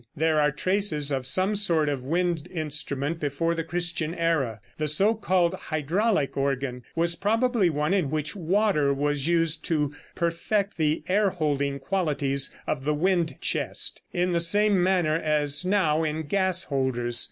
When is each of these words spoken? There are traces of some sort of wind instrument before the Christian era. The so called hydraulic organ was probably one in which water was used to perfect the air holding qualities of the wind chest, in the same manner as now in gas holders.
There 0.15 0.41
are 0.41 0.49
traces 0.49 1.11
of 1.11 1.27
some 1.27 1.53
sort 1.53 1.87
of 1.87 2.03
wind 2.03 2.47
instrument 2.51 3.19
before 3.19 3.53
the 3.53 3.63
Christian 3.63 4.15
era. 4.15 4.59
The 4.79 4.87
so 4.87 5.13
called 5.13 5.53
hydraulic 5.53 6.35
organ 6.35 6.81
was 6.95 7.13
probably 7.15 7.69
one 7.69 7.93
in 7.93 8.09
which 8.09 8.35
water 8.35 8.91
was 8.95 9.27
used 9.27 9.63
to 9.65 9.93
perfect 10.15 10.77
the 10.77 11.03
air 11.07 11.29
holding 11.29 11.77
qualities 11.77 12.49
of 12.65 12.83
the 12.83 12.95
wind 12.95 13.35
chest, 13.41 14.01
in 14.11 14.31
the 14.31 14.39
same 14.39 14.81
manner 14.81 15.17
as 15.17 15.63
now 15.63 16.01
in 16.03 16.23
gas 16.23 16.63
holders. 16.63 17.19